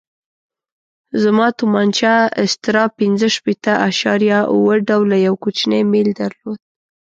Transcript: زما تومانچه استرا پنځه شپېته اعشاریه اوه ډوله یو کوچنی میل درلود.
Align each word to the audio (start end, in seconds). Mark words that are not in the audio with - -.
زما 1.23 1.47
تومانچه 1.59 2.11
استرا 2.43 2.85
پنځه 2.99 3.27
شپېته 3.35 3.73
اعشاریه 3.85 4.39
اوه 4.53 4.73
ډوله 4.87 5.17
یو 5.27 5.35
کوچنی 5.43 5.81
میل 5.91 6.09
درلود. 6.19 6.59